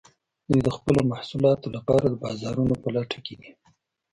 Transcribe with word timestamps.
دوی 0.49 0.61
د 0.63 0.69
خپلو 0.77 0.99
محصولاتو 1.11 1.67
لپاره 1.75 2.05
د 2.09 2.13
بازارونو 2.23 2.75
په 2.83 2.89
لټه 2.95 3.19
کې 3.25 3.35
دي 3.39 3.51